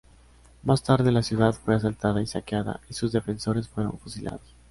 Más 0.63 0.81
tarde 0.81 1.11
la 1.11 1.21
ciudad 1.21 1.53
fue 1.53 1.75
asaltada 1.75 2.23
y 2.23 2.25
saqueada 2.25 2.79
y 2.89 2.95
sus 2.95 3.11
defensores 3.11 3.67
fueron 3.69 3.99
fusilados. 3.99 4.55